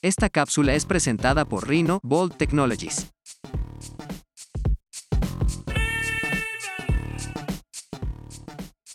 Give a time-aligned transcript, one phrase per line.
[0.00, 3.17] Esta cápsula es presentada por Rhino Bold Technologies.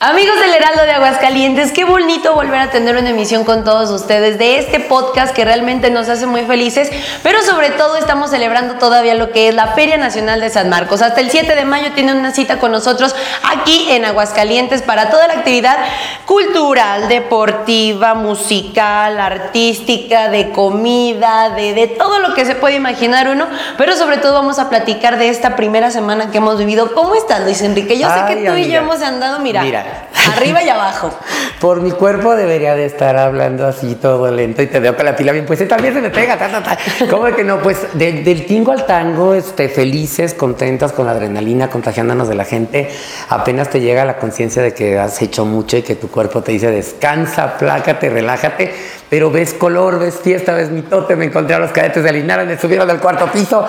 [0.05, 4.37] Amigos del Heraldo de Aguascalientes, qué bonito volver a tener una emisión con todos ustedes
[4.37, 6.91] de este podcast que realmente nos hace muy felices,
[7.23, 11.01] pero sobre todo estamos celebrando todavía lo que es la Feria Nacional de San Marcos.
[11.01, 13.15] Hasta el 7 de mayo tienen una cita con nosotros
[13.49, 15.77] aquí en Aguascalientes para toda la actividad
[16.25, 23.47] cultural, deportiva, musical, artística, de comida, de, de todo lo que se puede imaginar uno,
[23.77, 26.93] pero sobre todo vamos a platicar de esta primera semana que hemos vivido.
[26.93, 27.97] ¿Cómo estás, Luis Enrique?
[27.97, 29.63] Yo sé que tú y yo hemos andado, mira.
[29.63, 29.92] Mira,
[30.35, 31.11] Arriba y abajo.
[31.59, 35.15] Por mi cuerpo debería de estar hablando así todo lento y te veo con la
[35.15, 36.77] pila bien pues también se me pega, ta, ta.
[37.09, 37.59] ¿Cómo que no?
[37.59, 42.89] Pues del tingo al tango, este, felices, contentas con la adrenalina, contagiándonos de la gente,
[43.29, 46.51] apenas te llega la conciencia de que has hecho mucho y que tu cuerpo te
[46.51, 48.73] dice descansa, plácate, relájate,
[49.13, 52.57] pero ves color, ves fiesta, ves mitote, me encontré a los cadetes de Linares, me
[52.57, 53.63] subieron del cuarto piso,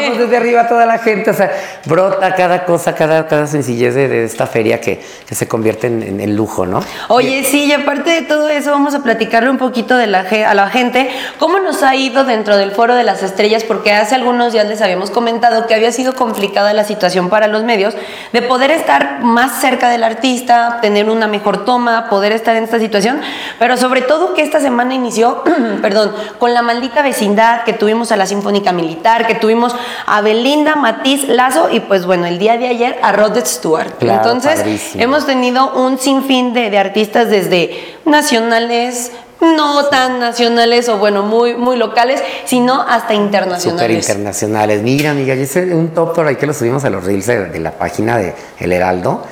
[0.00, 1.52] vamos desde arriba toda la gente, o sea,
[1.84, 6.02] brota cada cosa, cada, cada sencillez de, de esta feria que, que se convierte en,
[6.02, 6.80] en- en lujo, ¿no?
[7.08, 10.54] Oye, sí, y aparte de todo eso, vamos a platicarle un poquito de la, a
[10.54, 11.10] la gente.
[11.38, 14.80] Cómo nos ha ido dentro del Foro de las Estrellas, porque hace algunos días les
[14.80, 17.94] habíamos comentado que había sido complicada la situación para los medios
[18.32, 22.78] de poder estar más cerca del artista, tener una mejor toma, poder estar en esta
[22.78, 23.20] situación,
[23.58, 25.42] pero sobre todo que esta semana inició,
[25.82, 29.74] perdón, con la maldita vecindad, que tuvimos a la Sinfónica Militar, que tuvimos
[30.06, 33.98] a Belinda, Matiz, Lazo y pues bueno, el día de ayer a Rod Stewart.
[33.98, 35.02] Claro, Entonces, padrísimo.
[35.04, 41.54] hemos tenido un sinfín de, de artistas desde nacionales, no tan nacionales o bueno, muy,
[41.54, 44.08] muy locales, sino hasta internacionales.
[44.08, 44.82] internacionales.
[44.82, 47.44] Mira, amiga, yo hice un top por ahí que lo subimos a los reels de,
[47.46, 49.22] de la página de El Heraldo.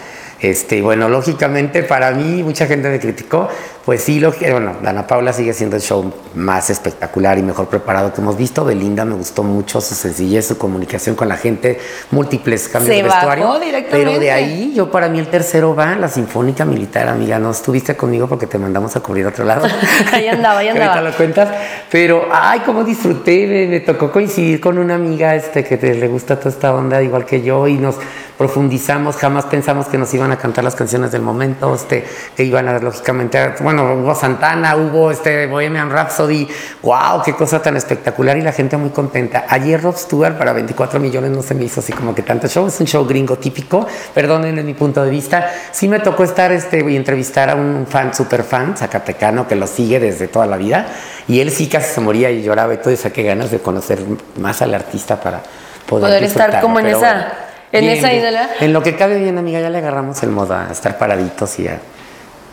[0.41, 3.49] Este, bueno, lógicamente para mí, mucha gente me criticó,
[3.87, 7.69] pues sí, lo que, bueno, Dana Paula sigue siendo el show más espectacular y mejor
[7.69, 8.65] preparado que hemos visto.
[8.65, 11.79] Belinda me gustó mucho su sencillez, su comunicación con la gente,
[12.11, 13.61] múltiples cambios Se de bajó vestuario.
[13.65, 13.91] directamente.
[14.11, 17.97] Pero de ahí, yo para mí el tercero va, la Sinfónica Militar, amiga, no estuviste
[17.97, 19.67] conmigo porque te mandamos a cubrir a otro lado.
[20.13, 21.09] Ahí andaba, ahí Que ahorita andaba.
[21.11, 21.49] lo cuentas,
[21.89, 26.09] pero ay, cómo disfruté, me, me tocó coincidir con una amiga este que te- le
[26.09, 27.95] gusta toda esta onda igual que yo y nos
[28.37, 32.05] profundizamos, jamás pensamos que nos iban a cantar las canciones del momento, este,
[32.37, 36.49] que iban a lógicamente, a- bueno, hubo Santana, hubo este Bohemian Rhapsody,
[36.83, 39.45] wow, qué cosa tan espectacular y la gente muy contenta.
[39.49, 42.67] Ayer Rob Stewart para 24 millones no se me hizo así como que tanto show,
[42.67, 46.85] es un show gringo típico, perdónenme mi punto de vista, sí me tocó estar este
[46.91, 50.87] y entrevistar a un fan, super fan, zacatecano, que lo sigue desde toda la vida,
[51.29, 53.99] y él sí casi se moría y lloraba y todo, y saqué ganas de conocer
[54.41, 55.41] más al artista para
[55.87, 57.33] poder, Poder estar como en esa-
[57.73, 58.49] en esa ídola.
[58.61, 61.69] En lo que cabe bien, amiga, ya le agarramos el modo a estar paraditos y
[61.69, 61.79] a...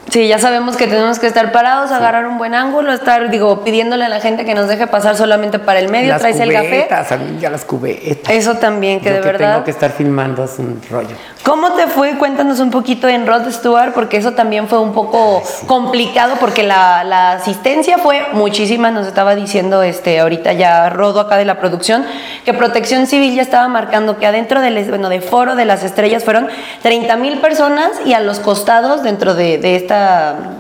[0.10, 4.06] Sí, ya sabemos que tenemos que estar parados, agarrar un buen ángulo, estar, digo, pidiéndole
[4.06, 6.68] a la gente que nos deje pasar solamente para el medio, las traes el café.
[6.70, 8.32] cubetas, amiga, las cubetas.
[8.32, 9.52] Eso también, que Yo de que verdad.
[9.54, 11.16] tengo que estar filmando es un rollo.
[11.44, 12.18] ¿Cómo te fue?
[12.18, 17.04] Cuéntanos un poquito en Rod Stewart, porque eso también fue un poco complicado, porque la,
[17.04, 22.06] la asistencia fue muchísima, nos estaba diciendo este ahorita ya Rodo acá de la producción,
[22.46, 26.24] que Protección Civil ya estaba marcando que adentro del bueno, de foro de las estrellas
[26.24, 26.48] fueron
[26.82, 30.03] 30 mil personas y a los costados dentro de, de esta,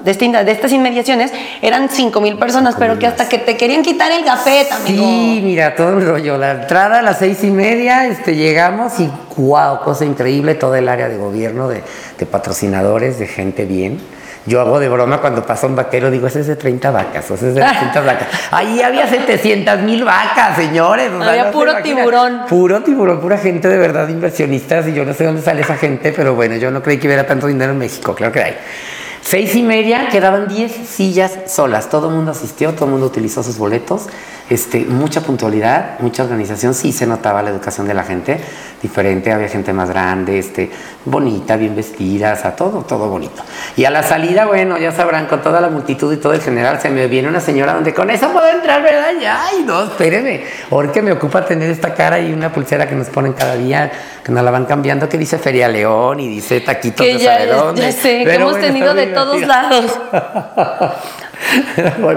[0.03, 1.31] de, esta de estas inmediaciones
[1.61, 4.97] eran 5 mil personas, pero que hasta que te querían quitar el café también.
[4.97, 6.37] Sí, mira, todo un rollo.
[6.37, 10.87] La entrada a las seis y media, este, llegamos y wow, cosa increíble, todo el
[10.89, 11.81] área de gobierno, de,
[12.17, 13.99] de patrocinadores, de gente bien.
[14.45, 17.35] Yo hago de broma cuando pasa un vaquero, digo, ese es de 30 vacas, o
[17.35, 18.27] ese es de 200 vacas.
[18.51, 21.09] Ahí había 700 mil vacas, señores.
[21.13, 21.97] o sea, Había se puro imaginan.
[21.97, 22.41] tiburón.
[22.49, 26.11] Puro tiburón, pura gente de verdad, inversionistas, y yo no sé dónde sale esa gente,
[26.13, 28.57] pero bueno, yo no creí que hubiera tanto dinero en México, claro que hay.
[29.25, 31.89] Seis y media, quedaban 10 sillas solas.
[31.89, 34.07] Todo el mundo asistió, todo el mundo utilizó sus boletos.
[34.49, 36.73] Este, mucha puntualidad, mucha organización.
[36.73, 38.39] Sí se notaba la educación de la gente
[38.81, 39.31] diferente.
[39.31, 40.69] Había gente más grande, este,
[41.05, 43.41] bonita, bien vestida, o sea, todo, todo bonito.
[43.77, 46.81] Y a la salida, bueno, ya sabrán, con toda la multitud y todo el general,
[46.81, 49.13] se me viene una señora donde con eso puedo entrar, ¿verdad?
[49.21, 50.43] Ya, ay, no, espéreme.
[50.69, 53.89] Porque me ocupa tener esta cara y una pulsera que nos ponen cada día,
[54.23, 57.73] que nos la van cambiando, que dice Feria León y dice taquitos Que de ya,
[57.73, 59.99] ya sé, que hemos bueno, tenido de todos lados.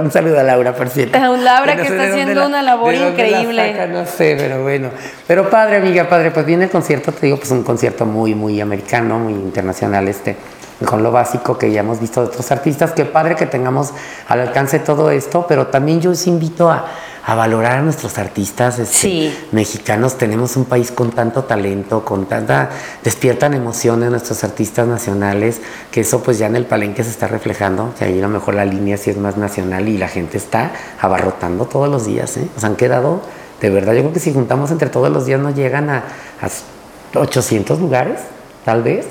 [0.00, 1.18] Un saludo a Laura, por cierto.
[1.18, 3.72] A Laura, no que está haciendo una labor increíble.
[3.72, 4.90] saca, no sé, pero bueno.
[5.26, 8.60] Pero padre, amiga, padre, pues viene el concierto, te digo, pues un concierto muy, muy
[8.60, 10.36] americano, muy internacional este.
[10.84, 12.92] Con lo básico que ya hemos visto de otros artistas.
[12.92, 13.90] Qué padre que tengamos
[14.28, 16.84] al alcance todo esto, pero también yo os invito a,
[17.24, 19.38] a valorar a nuestros artistas este, Sí.
[19.52, 20.18] mexicanos.
[20.18, 22.68] Tenemos un país con tanto talento, con tanta...
[23.02, 27.94] despiertan emociones nuestros artistas nacionales, que eso pues ya en el palenque se está reflejando,
[27.98, 30.72] que ahí a lo mejor la línea sí es más nacional y la gente está
[31.00, 32.46] abarrotando todos los días, ¿eh?
[32.56, 33.22] O sea, han quedado,
[33.62, 36.04] de verdad, yo creo que si juntamos entre todos los días no llegan a,
[36.42, 38.20] a 800 lugares,
[38.64, 39.06] tal vez,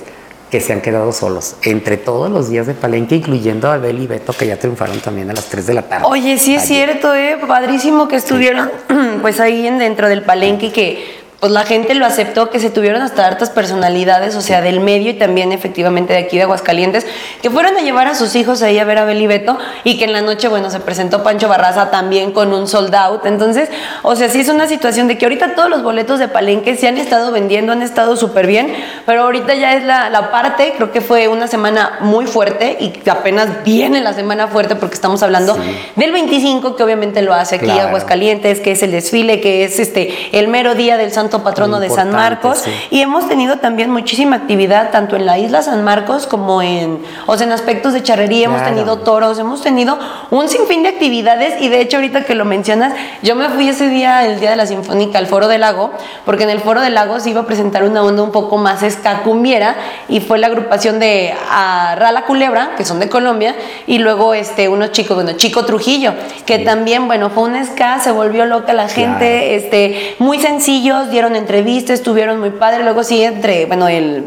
[0.51, 4.07] que se han quedado solos, entre todos los días de palenque, incluyendo a Abel y
[4.07, 6.05] Beto, que ya triunfaron también a las 3 de la tarde.
[6.07, 7.37] Oye, sí es cierto, ¿eh?
[7.47, 8.71] Padrísimo que estuvieron
[9.21, 12.69] pues ahí en, dentro del palenque y que pues la gente lo aceptó, que se
[12.69, 17.05] tuvieron hasta hartas personalidades, o sea, del medio y también efectivamente de aquí de Aguascalientes,
[17.41, 20.05] que fueron a llevar a sus hijos ahí a ver a Beli Beto y que
[20.05, 23.25] en la noche, bueno, se presentó Pancho Barraza también con un sold out.
[23.25, 23.69] Entonces,
[24.01, 26.87] o sea, sí es una situación de que ahorita todos los boletos de palenque se
[26.87, 28.73] han estado vendiendo, han estado súper bien,
[29.05, 33.07] pero ahorita ya es la, la parte, creo que fue una semana muy fuerte y
[33.09, 35.57] apenas viene la semana fuerte porque estamos hablando
[35.95, 37.87] del 25, que obviamente lo hace aquí Claro.
[37.89, 41.89] Aguascalientes, que es el desfile, que es este el mero día del Santo Patrono de
[41.89, 42.59] San Marcos.
[42.59, 42.71] sí.
[42.91, 47.37] Y hemos tenido también muchísima actividad, tanto en la isla San Marcos como en, o
[47.37, 49.97] sea, en aspectos de charrería, hemos tenido toros, hemos tenido
[50.31, 53.89] un sinfín de actividades y de hecho ahorita que lo mencionas, yo me fui ese
[53.89, 55.91] día, el día de la Sinfónica, al Foro del Lago,
[56.25, 58.83] porque en el Foro del Lago se iba a presentar una onda un poco más
[58.95, 59.75] escacumbiera
[60.09, 63.55] y fue la agrupación de Rala Culebra, que son de Colombia,
[63.87, 66.13] y luego este, unos chicos, bueno, Chico Trujillo,
[66.45, 69.55] que también, bueno, fue un ska, se volvió loca la gente, Claro.
[69.55, 74.23] este, muy sencillos, dieron entrevistas, estuvieron muy padre, luego sí entre, bueno, el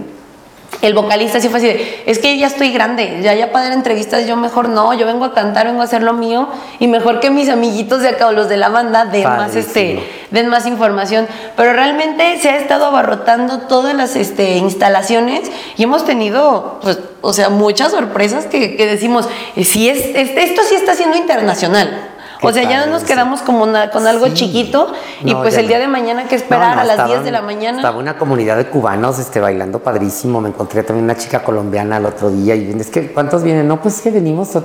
[0.80, 3.72] el vocalista sí fue así de, es que ya estoy grande, ya ya para dar
[3.74, 6.48] entrevistas yo mejor no, yo vengo a cantar, vengo a hacer lo mío
[6.78, 9.94] y mejor que mis amiguitos de acá o los de la banda den más este
[9.96, 10.02] Padrísimo.
[10.30, 11.26] den más información,
[11.56, 17.32] pero realmente se ha estado abarrotando todas las este, instalaciones y hemos tenido pues o
[17.32, 22.10] sea, muchas sorpresas que, que decimos, eh, sí es, es- esto sí está siendo internacional.
[22.42, 24.34] O sea, ya no nos quedamos como na- con algo Sí.
[24.34, 24.92] chiquito
[25.24, 25.82] y No, pues el día no.
[25.82, 27.78] de mañana que esperar No, no, a las 10 estaban- de la mañana.
[27.78, 30.40] Estaba una comunidad de cubanos este, bailando padrísimo.
[30.40, 32.54] Me encontré también una chica colombiana el otro día.
[32.54, 33.66] Y es que, ¿cuántos vienen?
[33.66, 34.64] No, pues que venimos, o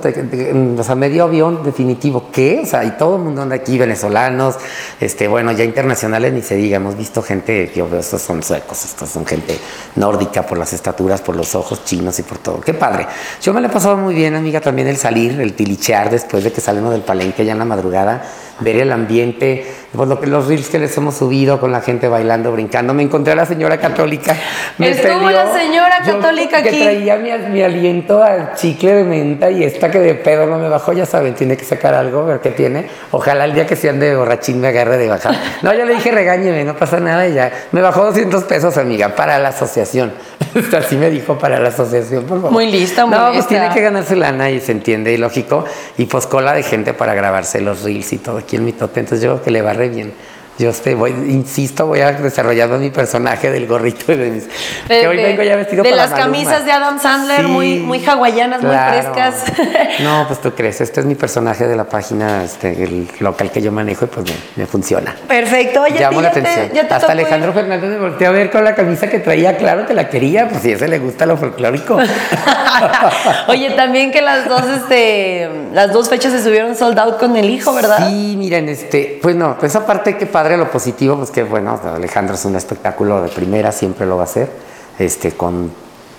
[0.82, 2.26] sea, medio avión definitivo.
[2.32, 2.60] ¿Qué?
[2.62, 4.56] O sea, y todo el mundo anda aquí, venezolanos,
[5.00, 6.76] este, bueno, ya internacionales ni se diga.
[6.76, 9.58] Hemos visto gente, yo veo, estos son suecos, estos son gente
[9.96, 12.60] nórdica por las estaturas, por los ojos chinos y por todo.
[12.60, 13.06] Qué padre.
[13.42, 16.52] Yo me la he pasado muy bien, amiga, también el salir, el tilichear después de
[16.52, 18.22] que salimos del palenque ya en la madrugada,
[18.60, 22.08] ver el ambiente, pues lo que los reels que les hemos subido con la gente
[22.08, 22.94] bailando, brincando.
[22.94, 24.36] Me encontré a la señora católica.
[24.78, 26.82] Me Estuvo la señora yo católica que aquí.
[26.82, 30.68] traía mi, mi aliento al chicle de menta y esta que de pedo no me
[30.68, 32.86] bajó, ya saben, tiene que sacar algo, ver qué tiene.
[33.10, 35.34] Ojalá el día que sean de borrachín me agarre de bajar.
[35.62, 37.50] No, yo le dije regáñeme, no pasa nada y ya.
[37.72, 40.12] Me bajó 200 pesos, amiga, para la asociación.
[40.76, 42.52] Así me dijo, para la asociación, por favor.
[42.52, 43.48] Muy lista, muy No, pues lista.
[43.48, 45.64] tiene que ganarse lana y se entiende y lógico.
[45.98, 49.00] Y pues cola de gente para grabarse los reels y todo aquí en mi tote.
[49.00, 50.12] Entonces yo creo que le re bien.
[50.58, 54.44] Yo este, voy, insisto, voy a desarrollar mi personaje del gorrito y de mis.
[54.88, 56.26] De, que hoy vengo ya vestido de para las Maluma.
[56.32, 59.44] camisas de Adam Sandler, Sí, muy, muy hawaianas, muy frescas.
[60.00, 63.62] No, pues tú crees, este es mi personaje de la página este, el local que
[63.62, 65.14] yo manejo y pues me, me funciona.
[65.26, 65.82] Perfecto.
[65.82, 66.70] Oye, Llamo ¿a la atención.
[66.70, 67.54] te Hasta Alejandro ir?
[67.54, 70.62] Fernández me volteó a ver con la camisa que traía, claro, te la quería, pues
[70.62, 71.98] si a ese le gusta lo folclórico.
[73.48, 77.48] Oye, también que las dos, este, las dos fechas se subieron sold out con el
[77.50, 78.08] hijo, ¿verdad?
[78.08, 81.80] Sí, miren, este, pues no, pues esa parte que padre lo positivo, pues que bueno,
[81.82, 84.50] Alejandro es un espectáculo de primera, siempre lo va a hacer,
[84.98, 85.70] este, con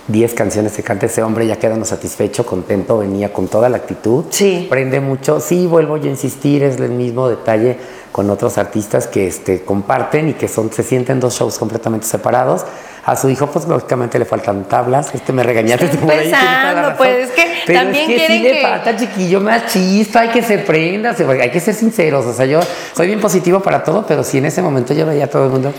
[0.07, 4.24] 10 canciones que canta ese hombre, ya quedando satisfecho, contento, venía con toda la actitud,
[4.31, 4.66] Sí.
[4.68, 7.77] prende mucho, sí, vuelvo yo a insistir, es el mismo detalle
[8.15, 12.63] con otros artistas que este, comparten y que son, se sienten dos shows completamente separados.
[13.03, 15.13] A su hijo, pues lógicamente le faltan tablas.
[15.13, 16.93] Este me regañaste Está tú por ahí, empezando, razón.
[16.98, 20.22] pues, es que Pero también es que sí quieren le que- falta chiquillo más chispa,
[20.22, 22.25] hay que se prenda, hay que ser sinceros.
[22.25, 22.62] O sea, yo
[22.95, 25.51] soy bien positivo para todo, pero sí en ese momento yo veía a todo el
[25.51, 25.74] mundo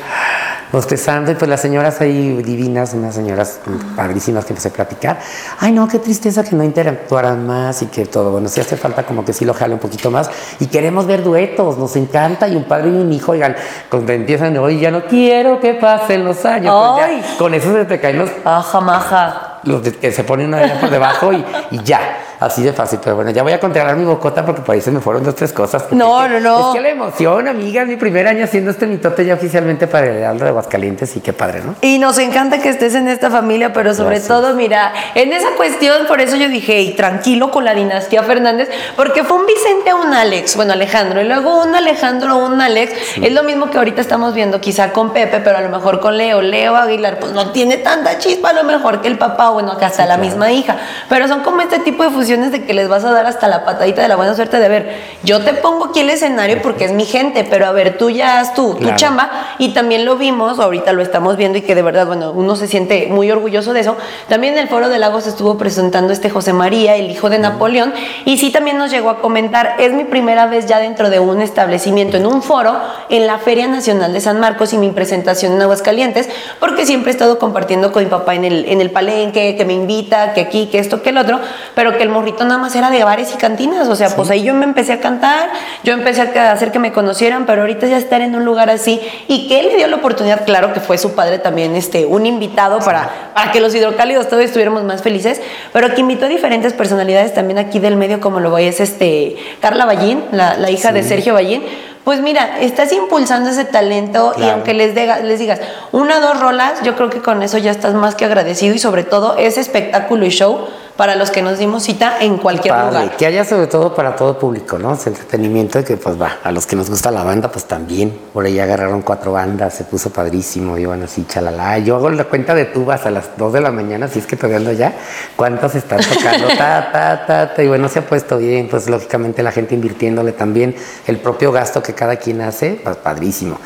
[0.73, 3.61] bostezando y pues las señoras ahí divinas, unas señoras
[3.97, 5.19] padrísimas que empecé a platicar.
[5.61, 8.31] Ay, no, qué tristeza que no interactuaran más y que todo.
[8.33, 10.29] Bueno, sí hace falta como que sí lo jale un poquito más.
[10.61, 12.26] Y queremos ver duetos, nos encanta.
[12.49, 13.55] Y un padre y un hijo, oigan,
[13.89, 16.75] cuando empiezan, hoy ya no quiero que pasen los años.
[16.97, 19.59] pues ya, con eso se te caen los Aja, maja.
[19.65, 22.01] los que se ponen una por debajo y, y ya.
[22.47, 24.93] Así de fácil, pero bueno, ya voy a controlar mi bocota porque por ahí se
[24.93, 25.87] me fueron dos, tres cosas.
[25.91, 26.69] No, no, no.
[26.69, 30.07] Es que la emoción, amiga, es mi primer año haciendo este mitote ya oficialmente para
[30.07, 31.75] el Heraldo de Aguascalientes y qué padre, ¿no?
[31.81, 34.29] Y nos encanta que estés en esta familia, pero sobre Gracias.
[34.29, 38.71] todo, mira, en esa cuestión, por eso yo dije, y tranquilo con la dinastía Fernández,
[38.95, 42.93] porque fue un Vicente a un Alex, bueno, Alejandro, y luego un Alejandro, un Alex,
[43.21, 46.17] es lo mismo que ahorita estamos viendo, quizá con Pepe, pero a lo mejor con
[46.17, 49.55] Leo, Leo Aguilar, pues no tiene tanta chispa, a lo mejor que el papá, o
[49.55, 50.77] bueno, que hasta la misma hija,
[51.09, 53.65] pero son como este tipo de fusiones de que les vas a dar hasta la
[53.65, 56.93] patadita de la buena suerte de ver, yo te pongo aquí el escenario porque es
[56.93, 58.97] mi gente, pero a ver, tú ya haz tú, tu Claro.
[58.97, 62.55] chamba, y también lo vimos, ahorita lo estamos viendo y que de verdad, bueno, uno
[62.57, 63.97] se siente muy orgulloso de eso.
[64.29, 67.93] También en el Foro de Lagos estuvo presentando este José María, el hijo de Napoleón,
[68.25, 71.41] y sí también nos llegó a comentar, es mi primera vez ya dentro de un
[71.41, 72.77] establecimiento, en un foro,
[73.09, 76.29] en la Feria Nacional de San Marcos y mi presentación en Aguascalientes,
[76.61, 79.73] porque siempre he estado compartiendo con mi papá en el, en el palenque, que me
[79.75, 81.41] invita, que aquí, que esto, que el otro,
[81.75, 84.43] pero que el morrito nada más era de bares y cantinas, o sea, pues ahí
[84.43, 85.51] yo me empecé a cantar,
[85.85, 89.01] yo empecé a hacer que me conocieran, pero ahorita ya estar en un lugar así
[89.29, 92.27] y que él le dio la oportunidad, claro que fue su padre también, este, un
[92.27, 95.41] invitado para, para que los hidrocálidos todos estuviéramos más felices,
[95.73, 99.37] pero que invitó a diferentes personalidades también aquí del medio, como lo voy es este,
[99.61, 101.63] Carla Ballín, la, la hija de Sergio Ballín.
[102.05, 104.53] Pues mira, estás impulsando ese talento y Claro.
[104.55, 107.73] aunque les, diga- les digas una o dos rolas, yo creo que con eso ya
[107.73, 111.59] estás más que agradecido y sobre todo ese espectáculo y show para los que nos
[111.59, 113.17] dimos cita en cualquier Padre, lugar.
[113.17, 114.95] Que haya sobre todo para todo público, ¿no?
[114.95, 118.19] Es entretenimiento y que pues va, a los que nos gusta la banda, pues también.
[118.33, 121.79] Por ahí agarraron cuatro bandas, se puso padrísimo, iban así, chalala.
[121.79, 124.37] Yo hago la cuenta de tubas a las 2 de la mañana, si es que
[124.37, 124.95] todavía ando ya,
[125.37, 129.43] cuántos están tocando, ta, ta, ta, ta, y bueno, se ha puesto bien, pues lógicamente
[129.43, 130.75] la gente invirtiéndole también
[131.07, 133.59] el propio gasto que cada quien hace, pues padrísimo.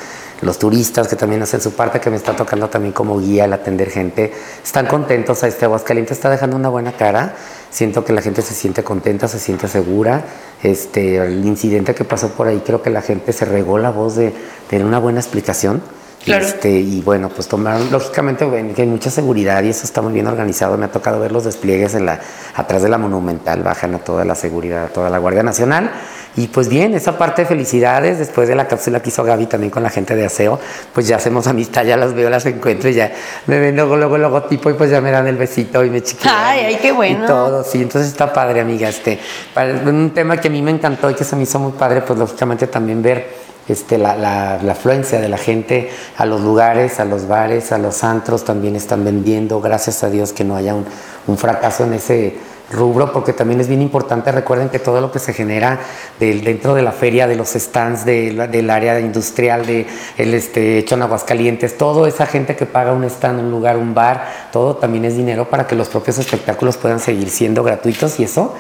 [0.43, 3.53] Los turistas que también hacen su parte, que me está tocando también como guía el
[3.53, 4.33] atender gente,
[4.65, 5.43] están contentos.
[5.43, 7.35] A este Aguascalientes está dejando una buena cara.
[7.71, 10.25] Siento que la gente se siente contenta, se siente segura.
[10.63, 14.17] Este, el incidente que pasó por ahí, creo que la gente se regó la voz
[14.17, 14.33] de
[14.69, 15.83] tener una buena explicación.
[16.25, 16.45] Claro.
[16.45, 20.13] Este, y bueno, pues tomaron, lógicamente ven que hay mucha seguridad y eso está muy
[20.13, 20.77] bien organizado.
[20.77, 22.21] Me ha tocado ver los despliegues en la,
[22.55, 25.91] atrás de la Monumental, bajan a toda la seguridad, a toda la Guardia Nacional.
[26.37, 29.71] Y pues bien, esa parte de felicidades, después de la cápsula que hizo Gaby también
[29.71, 30.61] con la gente de aseo,
[30.95, 33.11] pues ya hacemos amistad, ya las veo, las encuentro y ya
[33.47, 36.03] me ven luego, luego el logotipo y pues ya me dan el besito y me
[36.03, 36.35] chiquean.
[36.37, 37.25] Ay, ay, qué bueno.
[37.25, 38.89] Y todo, sí, entonces está padre, amiga.
[38.91, 39.19] Este,
[39.55, 42.03] para- un tema que a mí me encantó y que se me hizo muy padre,
[42.03, 47.01] pues lógicamente también ver este, la, la, la afluencia de la gente a los lugares,
[47.01, 49.61] a los bares, a los antros, también están vendiendo.
[49.61, 50.85] Gracias a Dios que no haya un,
[51.27, 52.35] un fracaso en ese
[52.73, 55.81] rubro, porque también es bien importante, recuerden que todo lo que se genera
[56.21, 60.79] del- dentro de la feria, de los stands, de del área industrial, de el este,
[60.79, 64.77] hecho en Aguascalientes, toda esa gente que paga un stand, un lugar, un bar, todo
[64.77, 68.55] también es dinero para que los propios espectáculos puedan seguir siendo gratuitos y eso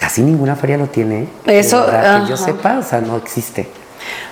[0.00, 1.22] casi ninguna feria lo tiene.
[1.22, 1.28] ¿eh?
[1.60, 1.86] Eso,
[2.24, 3.68] que yo sepa, o sea, no existe.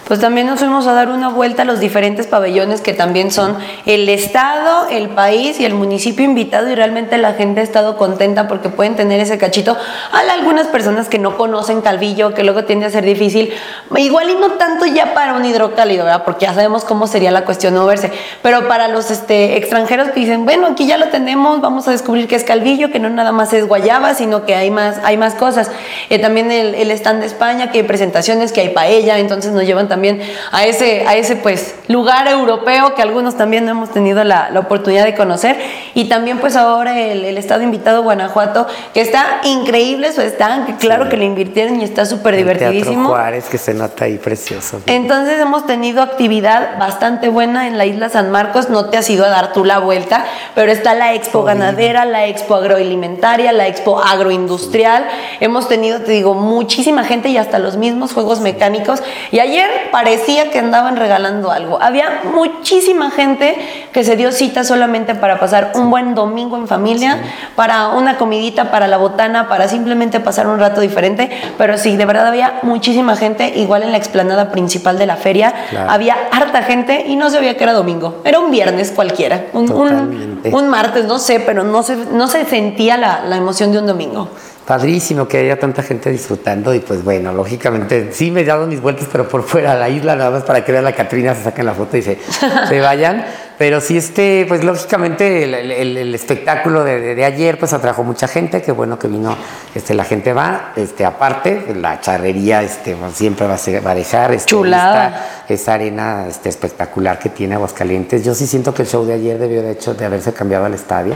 [0.07, 3.57] Pues también nos fuimos a dar una vuelta a los diferentes pabellones que también son
[3.87, 8.47] el estado, el país y el municipio invitado y realmente la gente ha estado contenta
[8.47, 9.79] porque pueden tener ese cachito.
[10.13, 13.55] Hay algunas personas que no conocen Calvillo, que luego tiende a ser difícil,
[13.97, 16.23] igual y no tanto ya para un hidrocálido, ¿verdad?
[16.25, 18.13] Porque ya sabemos cómo sería la cuestión no verse,
[18.43, 22.29] pero para los este, extranjeros que dicen, bueno, aquí ya lo tenemos, vamos a descubrir
[22.29, 25.35] que es Calvillo, que no nada más es guayaba, sino que hay más, hay más
[25.35, 25.71] cosas.
[26.11, 29.89] Eh, también el, el stand de España, que hay presentaciones, que hay paella, entonces llevan
[29.89, 30.21] también
[30.53, 35.05] a ese, a ese pues lugar europeo que algunos también no hemos tenido la oportunidad
[35.05, 35.57] de conocer.
[35.95, 40.77] Y también pues ahora el, el estado invitado Guanajuato, que está increíble su stand, que
[40.77, 43.09] claro que le invirtieron y está súper El Teatro divertidísimo.
[43.09, 44.81] Juárez, que se nota ahí precioso.
[44.87, 49.25] Entonces hemos tenido actividad bastante buena en la isla San Marcos, no te has ido
[49.25, 50.25] a dar tú la vuelta,
[50.55, 55.07] pero está la expo ganadera, la expo agroalimentaria, la expo agroindustrial,
[55.41, 59.03] hemos tenido, te digo, muchísima gente y hasta los mismos juegos mecánicos.
[59.31, 63.57] Y ayer parecía que andaban regalando algo, había muchísima gente
[63.93, 67.19] que se dio cita solamente para pasar un buen domingo en familia,
[67.57, 72.05] para una comidita, para la botana, para simplemente pasar un rato diferente, pero sí, de
[72.05, 75.91] verdad había muchísima gente, igual en la explanada principal de la feria, Claro.
[75.91, 79.71] había harta gente y no se veía que era domingo, era un viernes cualquiera, un,
[79.73, 83.79] un, un martes, no sé, pero no se, no se sentía la, la emoción de
[83.79, 84.29] un domingo.
[84.67, 88.81] Padrísimo que haya tanta gente disfrutando y pues bueno, lógicamente sí me he dado mis
[88.81, 91.43] vueltas, pero por fuera de la isla nada más para que vean la Catrina, se
[91.45, 92.19] saquen la foto y se,
[92.69, 93.27] se vayan.
[93.59, 98.03] Pero sí, este, pues lógicamente el, el- el espectáculo de, de- de ayer pues atrajo
[98.03, 99.37] mucha gente, qué bueno que vino,
[99.75, 103.91] este, la gente va, este, aparte, la charrería este, pues, siempre va a, ser- va
[103.93, 105.27] a dejar este, Chulada.
[105.49, 108.25] esta- arena este, espectacular que tiene Aguascalientes.
[108.25, 110.75] Yo sí siento que el show de ayer debió de hecho de haberse cambiado al
[110.75, 111.15] estadio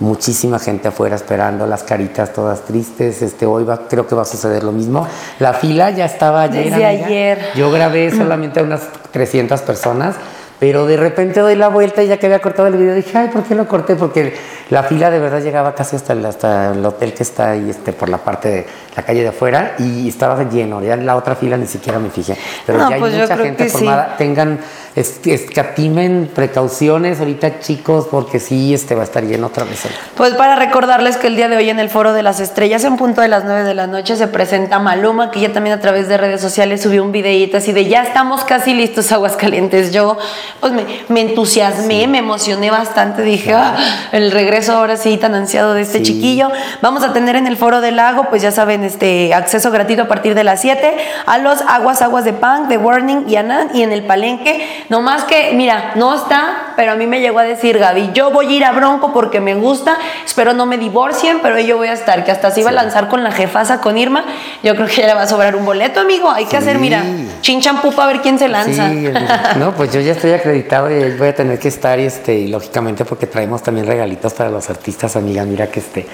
[0.00, 3.22] muchísima gente afuera esperando, las caritas todas tristes.
[3.22, 5.06] Este, hoy va, creo que va a suceder lo mismo.
[5.38, 6.76] La fila ya estaba Desde llena.
[6.88, 7.06] amiga.
[7.06, 7.38] ayer.
[7.54, 8.82] Yo grabé solamente a unas
[9.12, 10.16] 300 personas.
[10.60, 13.28] Pero de repente doy la vuelta y ya que había cortado el video dije, ay,
[13.28, 13.96] ¿por qué lo corté?
[13.96, 14.34] Porque
[14.70, 17.92] la fila de verdad llegaba casi hasta el, hasta el hotel que está ahí este,
[17.92, 20.80] por la parte de la calle de afuera y estaba lleno.
[20.80, 22.38] Ya en la otra fila ni siquiera me fijé.
[22.64, 23.70] Pero No, ya hay pues mucha gente sí.
[23.78, 24.16] formada.
[24.16, 24.58] Tengan,
[24.96, 29.82] escatimen precauciones ahorita chicos porque sí, este va a estar lleno otra vez.
[30.16, 32.96] Pues para recordarles que el día de hoy en el Foro de las Estrellas, en
[32.96, 36.08] punto de las 9 de la noche, se presenta Maluma, que ya también a través
[36.08, 39.92] de redes sociales subió un videíto así de ya estamos casi listos, Aguascalientes.
[39.92, 40.16] Yo,
[40.60, 43.22] pues me, me entusiasmé, me emocioné bastante.
[43.22, 43.76] Dije, "Ah,
[44.12, 46.04] el regreso ahora sí tan ansiado de este Sí.
[46.04, 46.50] chiquillo.
[46.82, 50.08] Vamos a tener en el Foro del Lago, pues ya saben, este acceso gratuito a
[50.08, 50.96] partir de las 7
[51.26, 54.83] a los Aguas Aguas de Punk, de Warning y Anand y en el Palenque.
[54.90, 58.30] No más que, mira, no está, pero a mí me llegó a decir Gaby, yo
[58.30, 61.88] voy a ir a Bronco porque me gusta, espero no me divorcien, pero yo voy
[61.88, 64.24] a estar, que hasta se iba a lanzar con la jefasa, con Irma.
[64.62, 66.30] Yo creo que ya le va a sobrar un boleto, amigo.
[66.30, 66.56] Hay que Sí.
[66.56, 67.02] hacer, mira,
[67.40, 68.88] chinchampú para ver quién se lanza.
[68.90, 69.08] Sí,
[69.58, 72.48] no, pues yo ya estoy acreditado y voy a tener que estar y este, y
[72.48, 76.06] lógicamente porque traemos también regalitos para los artistas, amiga, mira que este.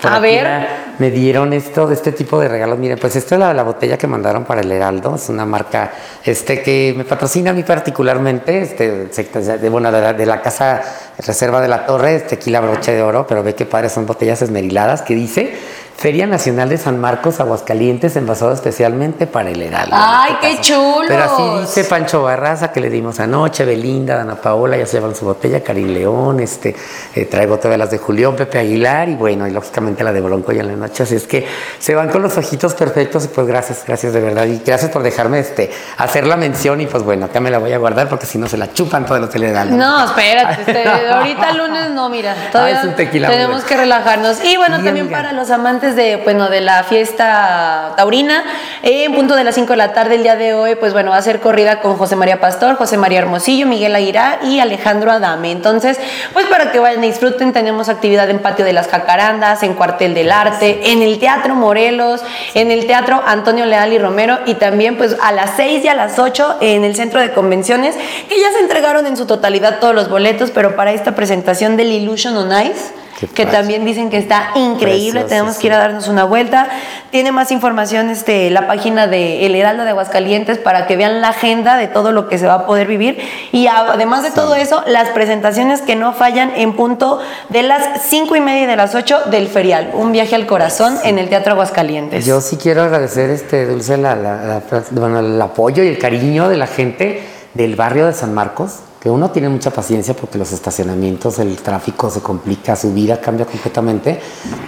[0.00, 0.88] Por A ver.
[0.98, 2.78] Me dieron esto, de este tipo de regalos.
[2.78, 5.14] Miren, pues esta es la, la botella que mandaron para el Heraldo.
[5.14, 5.92] Es una marca
[6.24, 8.62] este, que me patrocina a mí particularmente.
[8.62, 10.82] Este, de, bueno, de la, de la casa
[11.18, 14.42] Reserva de la Torre, es tequila broche de oro, pero ve que padre, son botellas
[14.42, 15.52] esmeriladas que dice
[15.98, 19.96] Feria Nacional de San Marcos, Aguascalientes, envasado especialmente para el Heraldo.
[19.98, 20.68] ¡Ay, este qué caso.
[20.68, 21.06] chulos!
[21.08, 25.16] Pero así dice Pancho Barraza que le dimos anoche, Belinda, Dana Paola, ya se llevan
[25.16, 26.76] su botella, Karim León, este,
[27.16, 30.52] eh, traigo todas las de Julián, Pepe Aguilar y bueno, y lógicamente la de Bronco
[30.52, 31.44] y en la noche, así es que
[31.80, 35.02] se van con los ojitos perfectos y pues gracias, gracias de verdad y gracias por
[35.02, 38.26] dejarme este, hacer la mención y pues bueno, acá me la voy a guardar porque
[38.26, 39.74] si no se la chupan todos los telegramas.
[39.74, 44.44] No, espérate, este, ahorita lunes no, mira, todavía es un tequila tenemos que relajarnos.
[44.44, 45.16] Y bueno, también amiga.
[45.16, 48.44] para los amantes de, bueno, de la fiesta taurina,
[48.82, 51.16] en punto de las 5 de la tarde el día de hoy, pues bueno, va
[51.16, 55.50] a ser corrida con José María Pastor, José María Hermosillo, Miguel Aguilar y Alejandro Adame.
[55.50, 55.98] Entonces,
[56.32, 60.14] pues para que vayan y disfruten, tenemos actividad en Patio de las Jacarandas, en Cuartel
[60.14, 62.22] del Arte, en el Teatro Morelos,
[62.54, 65.94] en el Teatro Antonio Leal y Romero y también pues a las 6 y a
[65.94, 67.96] las 8 en el Centro de Convenciones,
[68.28, 71.92] que ya se entregaron en su totalidad todos los boletos, pero para esta presentación del
[71.92, 72.92] Illusion on Ice,
[73.26, 75.60] que también dicen que está increíble, Precioso, tenemos sí.
[75.62, 76.68] que ir a darnos una vuelta.
[77.10, 81.30] Tiene más información este, la página de El Heraldo de Aguascalientes para que vean la
[81.30, 83.18] agenda de todo lo que se va a poder vivir.
[83.52, 88.36] Y además de todo eso, las presentaciones que no fallan en punto de las 5
[88.36, 89.90] y media y de las 8 del ferial.
[89.94, 92.24] Un viaje al corazón en el Teatro Aguascalientes.
[92.26, 96.48] Yo sí quiero agradecer, este, Dulce, la- la- la- bueno, el apoyo y el cariño
[96.48, 97.22] de la gente
[97.54, 102.10] del barrio de San Marcos, que uno tiene mucha paciencia porque los estacionamientos, el tráfico
[102.10, 104.18] se complica, su vida cambia completamente,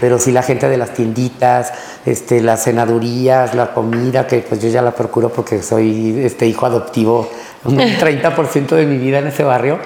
[0.00, 1.72] pero sí la gente de las tienditas,
[2.06, 6.64] este, las cenadurías, la comida, que pues yo ya la procuro porque soy este hijo
[6.66, 7.28] adoptivo,
[7.64, 9.78] un 30% de mi vida en ese barrio.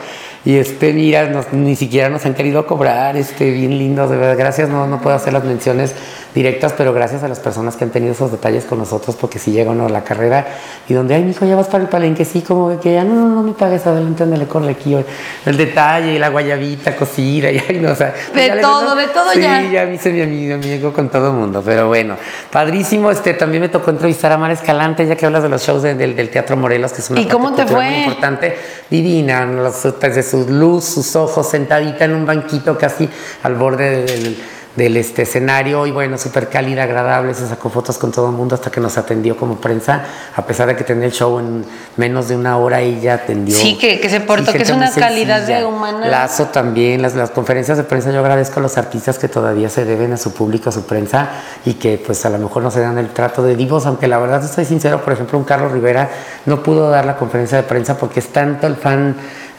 [0.47, 4.37] Y este, mira, nos- ni siquiera nos han querido cobrar, este, bien lindos, de verdad,
[4.37, 5.95] gracias, no, no puedo hacer las menciones
[6.35, 9.53] directas, pero gracias a las personas que han tenido esos detalles con nosotros, porque si
[9.53, 10.47] llegan a la carrera
[10.89, 13.29] y donde, ay, mijo, ya vas para el palenque, sí, como que ya, no, no,
[13.29, 14.97] no me pagues, adelante, ándale, corre aquí,
[15.47, 18.13] el detalle, la guayabita cocida, y ay, no, o sea.
[18.35, 19.63] De ya le- todo, de todo sí, ya.
[19.63, 22.17] ya me hice mi amigo, amigo con todo el mundo, pero bueno,
[22.51, 25.83] padrísimo, este, también me tocó entrevistar a Mar Escalante, ya que hablas de los shows
[25.83, 27.85] de- del, del Teatro Morelos, que es una ¿Y cómo te fue?
[27.85, 28.57] muy importante,
[28.91, 33.09] divina, los, desde su luz, sus ojos, sentadita en un banquito casi
[33.45, 34.37] al borde del, del,
[34.77, 38.71] este escenario y bueno, súper cálida, agradable, se sacó fotos con todo el mundo hasta
[38.71, 40.03] que nos atendió como prensa,
[40.35, 41.65] a pesar de que tenía el show en
[41.97, 43.57] menos de una hora, ella atendió.
[43.57, 46.07] Sí, que- que se portó, que es una calidad de humana.
[46.09, 49.85] Lazo también, las, las conferencias de prensa, yo agradezco a los artistas que todavía se
[49.85, 51.29] deben a su público, a su prensa
[51.65, 54.19] y que pues a lo mejor no se dan el trato de divos, aunque la
[54.19, 56.11] verdad estoy sincero, por ejemplo, un Carlos Rivera
[56.47, 59.15] no pudo dar la conferencia de prensa porque es tanto el fan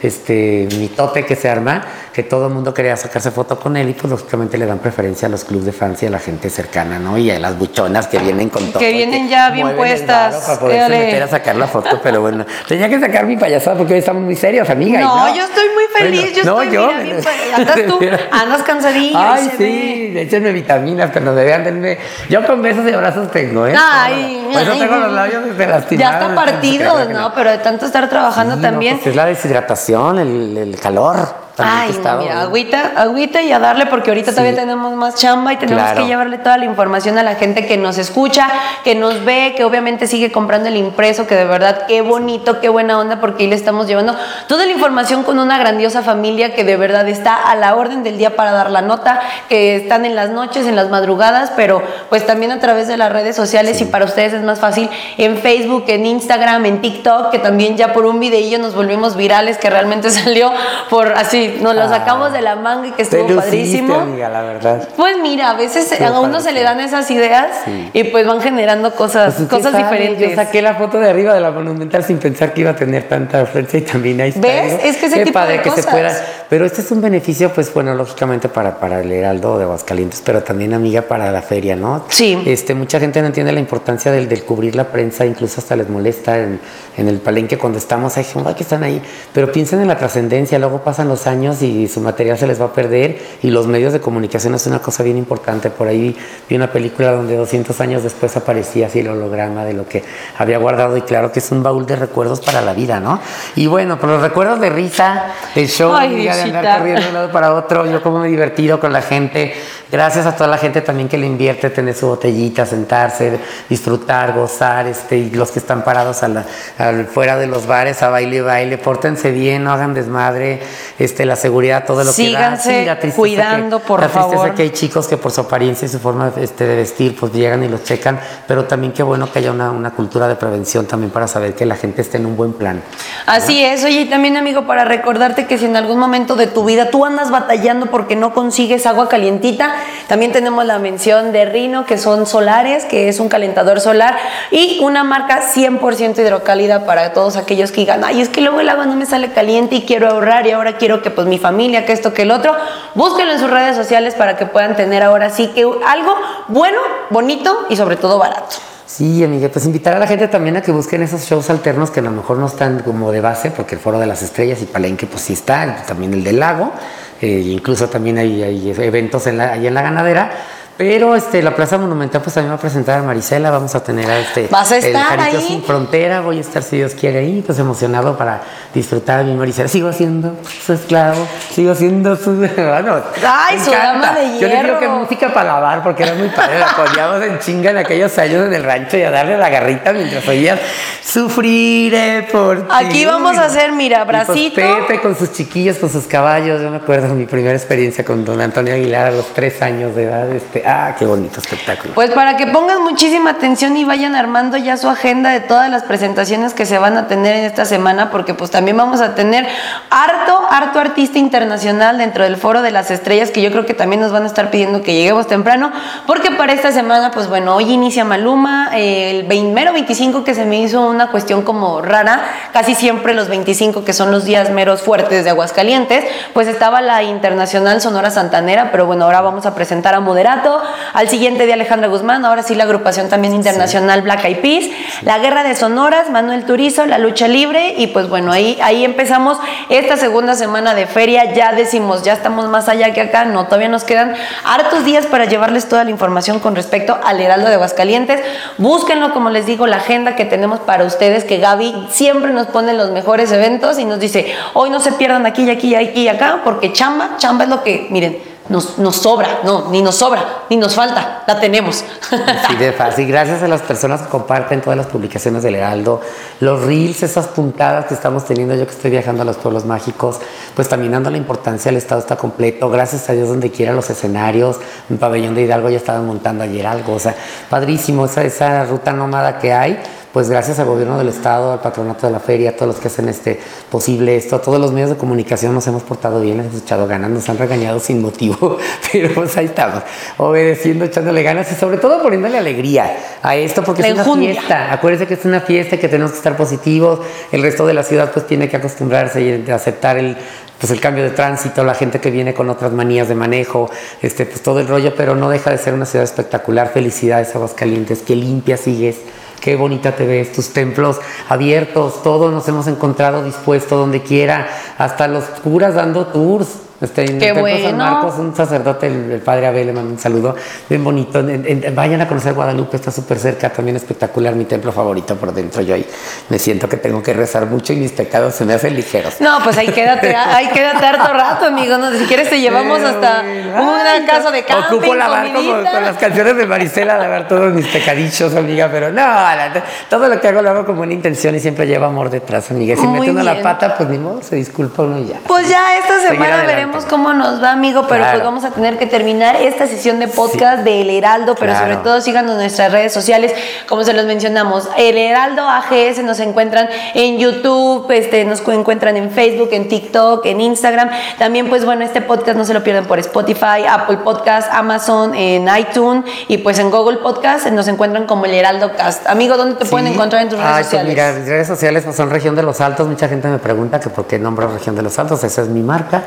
[0.08, 3.92] este mitote que se arma que todo el mundo quería sacarse foto con él y
[3.92, 6.98] pues lógicamente le dan preferencia a los clubes de fans y a la gente cercana,
[6.98, 7.18] ¿no?
[7.18, 8.82] Y a las buchonas que vienen con todo.
[8.82, 10.34] y vienen ya bien puestas.
[10.46, 10.98] Para poderse Dale.
[10.98, 14.22] meter a sacar la foto, pero bueno, tenía que sacar mi payasada porque hoy estamos
[14.22, 15.00] muy serios, amiga.
[15.00, 17.76] y No, yo estoy muy feliz, Bueno, yo no, estoy yo, mira, bien pa- andas
[17.86, 17.98] tú,
[18.30, 21.98] andas cansadillo, Ay, y se sí, échenme vitaminas, pero de vean, denme.
[22.30, 23.74] Yo con besos y abrazos tengo, ¿eh?
[23.78, 26.12] Ay, Por eso ay, tengo los labios desde lastimados.
[26.20, 27.34] Ya está partido, que ¿no?
[27.34, 28.96] Pero de tanto estar trabajando Sí, también.
[28.96, 31.45] pues es la deshidratación, el, calor.
[31.58, 34.36] Ay, no, mira, agüita, agüita y a darle porque ahorita Sí.
[34.36, 36.02] todavía tenemos más chamba y tenemos Claro.
[36.02, 38.48] que llevarle toda la información a la gente que nos escucha,
[38.84, 42.68] que nos ve, que obviamente sigue comprando el impreso, que de verdad qué bonito, qué
[42.68, 44.14] buena onda porque ahí le estamos llevando
[44.48, 48.18] toda la información con una grandiosa familia que de verdad está a la orden del
[48.18, 52.26] día para dar la nota, que están en las noches, en las madrugadas, pero pues
[52.26, 55.84] también a través de las redes sociales y para ustedes es más fácil en Facebook,
[55.88, 60.10] en Instagram, en TikTok, que también ya por un videillo nos volvimos virales, que realmente
[60.10, 60.52] salió
[60.90, 61.88] por así, nos lo Ah.
[61.88, 63.94] sacamos de la manga y que estuvo luciste, padrísimo.
[63.94, 64.88] amiga, la verdad.
[64.96, 67.90] Pues mira, a veces a uno se le dan esas ideas Sí.
[67.92, 69.84] y pues van generando cosas, Pues, ¿usted cosas sabe?
[69.84, 70.30] diferentes.
[70.30, 73.04] Yo saqué la foto de arriba de la Monumental sin pensar que iba a tener
[73.08, 74.40] tanta afluencia y también ahí está.
[74.46, 74.74] ¿Ves?
[74.84, 75.92] Es que ese qué tipo padre de que se cosas.
[75.92, 76.12] pueda.
[76.48, 80.42] Pero este es un beneficio, pues bueno, lógicamente para, para el Heraldo de Aguascalientes, pero
[80.42, 82.04] también, amiga, para la feria, ¿no?
[82.08, 82.40] Sí.
[82.46, 85.88] Este, mucha gente no entiende la importancia del, del cubrir la prensa, incluso hasta les
[85.88, 86.60] molesta en,
[86.96, 90.82] en el palenque cuando estamos, gente que están ahí, pero piensen en la trascendencia, luego
[90.82, 94.00] pasan los años y su material se les va a perder y los medios de
[94.00, 95.70] comunicación es una cosa bien importante.
[95.70, 96.16] Por ahí
[96.48, 100.02] vi una película donde 200 años después aparecía así el holograma de lo que
[100.38, 103.20] había guardado y claro que es un baúl de recuerdos para la vida, ¿no?
[103.54, 107.14] Y bueno, por los recuerdos de risa, el show, Ay, de andar corriendo de un
[107.14, 109.54] lado para otro, yo como me he divertido con la gente,
[109.90, 114.86] gracias a toda la gente también que le invierte, tener su botellita, sentarse, disfrutar, gozar,
[114.86, 116.44] este, y los que están parados a la-
[116.78, 120.60] al- fuera de los bares a baile y baile, pórtense bien, no hagan desmadre,
[120.98, 122.94] este, la seguridad, todo lo Síganse que da.
[122.94, 124.54] la tristeza cuidando, que, por la tristeza favor.
[124.54, 127.62] que hay chicos que por su apariencia y su forma este, de vestir, pues llegan
[127.64, 128.18] y los checan,
[128.48, 131.64] pero también qué bueno que haya una, una cultura de prevención también para saber que
[131.66, 132.82] la gente esté en un buen plan.
[133.26, 136.64] Así es, oye, y también amigo, para recordarte que si en algún momento de tu
[136.64, 139.74] vida tú andas batallando porque no consigues agua calientita,
[140.08, 144.16] también tenemos la mención de Rino, que son solares, que es un calentador solar,
[144.50, 148.68] y una marca 100% hidrocálida para todos aquellos que digan, ay, es que luego el
[148.68, 151.84] agua no me sale caliente y quiero ahorrar y ahora quiero que pues mi familia,
[151.84, 152.54] que esto, que el otro,
[152.94, 156.14] búsquenlo en sus redes sociales para que puedan tener ahora sí que algo
[156.48, 156.78] bueno,
[157.10, 158.56] bonito y sobre todo barato.
[158.86, 161.98] Sí, amiga, pues invitar a la gente también a que busquen esos shows alternos que
[161.98, 164.66] a lo mejor no están como de base, porque el Foro de las Estrellas y
[164.66, 166.72] Palenque pues sí está, también el del lago,
[167.20, 170.30] eh, incluso también hay, hay eventos en la, ahí en la ganadera.
[170.76, 174.10] Pero este, la Plaza Monumental pues también va a presentar a Marisela, vamos a tener
[174.10, 175.46] a este ¿Vas a el estar Jarito ahí?
[175.46, 178.42] Sin Frontera, voy a estar si Dios quiere ahí, pues emocionado para
[178.74, 179.68] disfrutar de mi Marisela.
[179.68, 182.36] Sigo siendo su esclavo, sigo siendo su...
[182.56, 184.98] Bueno, Ay, su dama de Yo le digo que hierro.
[184.98, 188.52] música para lavar porque era muy padre, la poníamos en chinga en aquellos años en
[188.52, 190.58] el rancho y a darle la garrita mientras oías
[191.02, 192.74] sufriré por ti.
[192.74, 194.56] Aquí vamos a hacer, mira, Y, pues, bracito.
[194.56, 196.60] Pepe con sus chiquillos, con sus caballos.
[196.60, 199.94] Yo me acuerdo de mi primera experiencia con don Antonio Aguilar a los tres años
[199.94, 200.30] de edad.
[200.30, 201.94] Este, ah, qué bonito espectáculo.
[201.94, 205.84] Pues para que pongan muchísima atención y vayan armando ya su agenda de todas las
[205.84, 209.46] presentaciones que se van a tener en esta semana, porque pues también vamos a tener
[209.90, 214.00] harto, harto artista internacional dentro del Foro de las Estrellas, que yo creo que también
[214.00, 215.72] nos van a estar pidiendo que lleguemos temprano,
[216.06, 220.34] porque para esta semana, pues bueno, hoy inicia Maluma, eh, el 20 mero 25 que
[220.34, 222.20] se me hizo una cuestión como rara,
[222.52, 227.02] casi siempre los 25 que son los días meros fuertes de Aguascalientes, pues estaba la
[227.02, 230.55] Internacional Sonora Santanera, pero bueno, ahora vamos a presentar a Moderato,
[230.92, 234.64] al siguiente día Alejandra Guzmán, ahora sí la agrupación también internacional Black Eyed Peas,
[235.02, 239.38] la Guerra de Sonoras, Manuel Turizo, la lucha libre y pues bueno, ahí, ahí empezamos
[239.68, 243.68] esta segunda semana de feria, ya decimos, ya estamos más allá que acá, no, todavía
[243.68, 244.14] nos quedan
[244.44, 248.20] hartos días para llevarles toda la información con respecto al Heraldo de Aguascalientes,
[248.58, 252.72] búsquenlo como les digo, la agenda que tenemos para ustedes, que Gaby siempre nos pone
[252.74, 256.02] los mejores eventos y nos dice, hoy no se pierdan aquí y aquí y aquí
[256.02, 259.96] y acá, porque chamba, chamba es lo que, miren, nos, nos sobra, no, ni nos
[259.96, 261.84] sobra, ni nos falta, la tenemos.
[262.10, 263.06] Así de fácil.
[263.08, 266.00] Gracias a las personas que comparten todas las publicaciones del Heraldo,
[266.40, 268.54] los reels, esas puntadas que estamos teniendo.
[268.54, 270.18] Yo que estoy viajando a los pueblos mágicos,
[270.54, 272.70] pues también dando la importancia al Estado está completo.
[272.70, 274.56] Gracias a Dios, donde quiera los escenarios.
[274.88, 276.94] En Pabellón de Hidalgo ya estaban montando ayer algo.
[276.94, 277.14] O sea,
[277.50, 279.80] padrísimo esa, esa ruta nómada que hay.
[280.12, 282.88] Pues gracias al gobierno del estado, al patronato de la feria, a todos los que
[282.88, 283.38] hacen este
[283.70, 287.10] posible esto, a todos los medios de comunicación nos hemos portado bien, hemos echado ganas,
[287.10, 288.58] nos han regañado sin motivo,
[288.92, 289.82] pero pues ahí estamos,
[290.16, 294.72] obedeciendo, echándole ganas y sobre todo poniéndole alegría a esto porque La es una fiesta.
[294.72, 297.00] Acuérdense que es una fiesta y que tenemos que estar positivos.
[297.32, 300.16] El resto de la ciudad pues tiene que acostumbrarse y aceptar el
[300.58, 303.70] pues el cambio de tránsito, la gente que viene con otras manías de manejo,
[304.02, 306.72] este pues todo el rollo, pero no deja de ser una ciudad espectacular.
[306.72, 308.96] Felicidades Aguascalientes, qué limpia sigues.
[309.40, 315.08] Qué bonita te ves, tus templos abiertos, todos nos hemos encontrado dispuestos donde quiera, hasta
[315.08, 316.65] los curas dando tours.
[316.80, 317.76] Este, Qué Templo San bueno.
[317.78, 320.34] Marcos, un sacerdote, el, el padre Abel, le mando un saludo
[320.68, 321.20] bien bonito.
[321.20, 325.32] En- en- vayan a conocer Guadalupe, está súper cerca, también espectacular, mi templo favorito por
[325.32, 325.62] dentro.
[325.62, 325.86] Yo ahí
[326.28, 329.14] me siento que tengo que rezar mucho y mis pecados se me hacen ligeros.
[329.20, 331.78] No, pues ahí quédate, ahí quédate harto rato, amigo.
[331.78, 333.54] No, si quieres te llevamos Pero, hasta bueno,
[333.88, 337.66] ay, casa de camping, Ocupo lavar como con las canciones de Marisela, lavar todos mis
[337.68, 341.40] pecadillos, amiga, pero no, la- todo lo que hago lo hago con buena intención y
[341.40, 342.76] siempre lleva amor detrás, amiga.
[342.76, 345.20] Si Muy mete uno la pata, pues ni modo, se disculpa uno y ya.
[345.26, 346.65] Pues ya esta semana adelante.
[346.66, 348.12] Veremos cómo nos va, amigo, pero Claro.
[348.18, 351.66] pues vamos a tener que terminar esta sesión de podcast de El Heraldo, pero Claro.
[351.66, 353.32] sobre todo síganos en nuestras redes sociales,
[353.68, 354.68] como se los mencionamos.
[354.76, 360.26] El Heraldo AGS nos encuentran en YouTube, este, nos cu- encuentran en Facebook, en TikTok,
[360.26, 360.90] en Instagram.
[361.18, 365.48] También, pues bueno, este podcast no se lo pierdan por Spotify, Apple Podcast, Amazon, en
[365.56, 369.06] iTunes y pues en Google Podcast nos encuentran como El Heraldo Cast.
[369.06, 369.94] Amigo, ¿dónde te pueden Sí.
[369.94, 370.88] encontrar en tus redes Ay, pues sociales?
[370.94, 372.86] mira, mis redes sociales pues, son Región de los Altos.
[372.88, 375.22] Mucha gente me pregunta que por qué nombro Región de los Altos.
[375.24, 376.02] Esa es mi marca.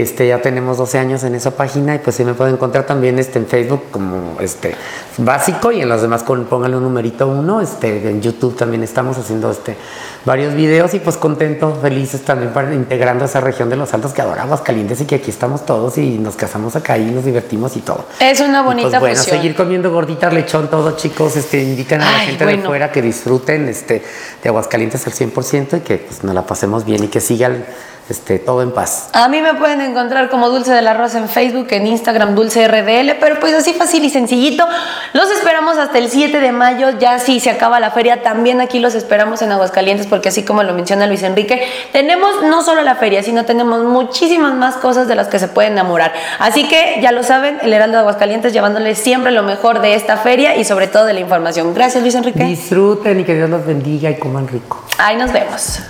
[0.00, 3.18] Este, ya tenemos 12 años en esa página y pues sí me pueden encontrar también
[3.18, 4.74] este, en Facebook como este
[5.18, 7.60] básico y en los demás con, pónganle un numerito uno.
[7.60, 9.76] Este, en YouTube también estamos haciendo este,
[10.24, 14.22] varios videos y pues contentos, felices también para integrando esa región de los Altos que
[14.22, 17.80] adoramos calientes y que aquí estamos todos y nos casamos acá y nos divertimos y
[17.80, 18.04] todo.
[18.20, 19.36] Es una Y, bonita pues, bueno, fusión.
[19.36, 21.36] seguir comiendo gorditas, lechón, todo, chicos.
[21.36, 24.02] Este, invitan a la gente de fuera que disfruten este,
[24.42, 27.64] de Aguascalientes al 100% y que pues, nos la pasemos bien y que sigan
[28.10, 29.08] este, todo en paz.
[29.12, 32.66] A mí me pueden encontrar como Dulce de la Rosa en Facebook, en Instagram Dulce
[32.66, 34.66] RDL, pero pues así fácil y sencillito.
[35.12, 38.80] Los esperamos hasta el 7 de mayo, ya si se acaba la feria, también aquí
[38.80, 42.96] los esperamos en Aguascalientes, porque así como lo menciona Luis Enrique, tenemos no solo la
[42.96, 46.12] feria, sino tenemos muchísimas más cosas de las que se pueden enamorar.
[46.38, 50.16] Así que ya lo saben, el Heraldo de Aguascalientes llevándoles siempre lo mejor de esta
[50.16, 51.72] feria y sobre todo de la información.
[51.74, 52.44] Gracias Luis Enrique.
[52.44, 54.84] Disfruten y que Dios los bendiga y coman rico.
[54.98, 55.80] Ahí nos vemos.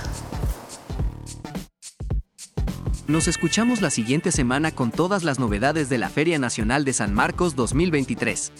[3.11, 7.13] Nos escuchamos la siguiente semana con todas las novedades de la Feria Nacional de San
[7.13, 8.53] Marcos 2023.